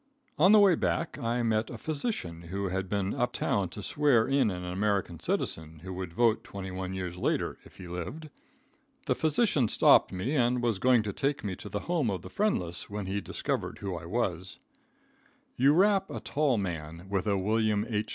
On 0.39 0.51
the 0.51 0.57
way 0.57 0.73
back, 0.73 1.19
I 1.19 1.43
met 1.43 1.69
a 1.69 1.77
physician 1.77 2.41
who 2.49 2.69
had 2.69 2.89
been 2.89 3.13
up 3.13 3.33
town 3.33 3.69
to 3.69 3.83
swear 3.83 4.27
in 4.27 4.49
an 4.49 4.65
American 4.65 5.19
citizen 5.19 5.81
who 5.83 5.93
would 5.93 6.11
vote 6.11 6.43
twenty 6.43 6.71
one 6.71 6.95
years 6.95 7.17
later, 7.19 7.59
if 7.65 7.75
he 7.75 7.85
lived. 7.85 8.31
The 9.05 9.13
physician 9.13 9.67
stopped 9.67 10.11
me 10.11 10.35
and 10.35 10.63
was 10.63 10.79
going 10.79 11.03
to 11.03 11.13
take 11.13 11.43
me 11.43 11.55
to 11.57 11.69
the 11.69 11.81
home 11.81 12.09
of 12.09 12.23
the 12.23 12.31
friendless, 12.31 12.89
when 12.89 13.05
he 13.05 13.21
discovered 13.21 13.77
who 13.77 13.93
I 13.95 14.05
was. 14.07 14.57
[Illustration: 15.59 15.59
EXCITING 15.59 15.59
PUBLIC 15.59 15.59
CURIOSITY.] 15.59 15.63
You 15.63 15.73
wrap 15.73 16.09
a 16.09 16.19
tall 16.19 16.57
man, 16.57 17.07
with 17.07 17.27
a 17.27 17.37
William 17.37 17.85
H. 17.87 18.09